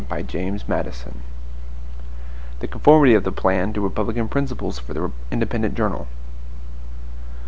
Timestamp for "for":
4.79-4.95